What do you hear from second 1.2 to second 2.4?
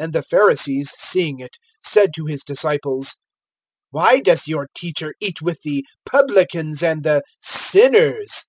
it, said to